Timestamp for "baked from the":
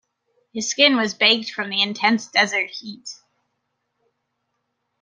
1.13-1.83